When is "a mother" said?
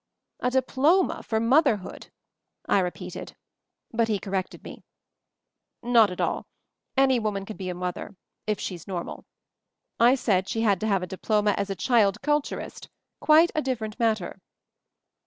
7.69-8.15